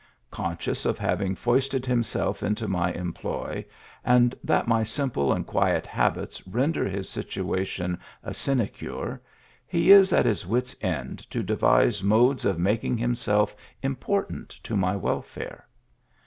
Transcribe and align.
Conscious 0.31 0.83
of 0.87 0.97
having 0.97 1.35
foisted 1.35 1.85
himself 1.85 2.41
into 2.41 2.67
my 2.67 2.91
employ, 2.91 3.63
and 4.03 4.33
that 4.43 4.67
my 4.67 4.81
simple 4.81 5.31
and 5.31 5.45
quiet 5.45 5.85
habits 5.85 6.41
render 6.47 6.89
his 6.89 7.07
situation 7.07 7.99
a 8.23 8.33
sinecure, 8.33 9.21
he 9.67 9.91
is 9.91 10.11
at 10.11 10.25
his 10.25 10.43
wit 10.47 10.69
s 10.69 10.75
end 10.81 11.19
to 11.29 11.43
de 11.43 11.55
vise 11.55 12.01
modes 12.01 12.45
of 12.45 12.57
making 12.57 12.97
himself 12.97 13.55
important 13.83 14.49
to 14.63 14.75
my 14.75 14.95
wel 14.95 15.21
fare. 15.21 15.67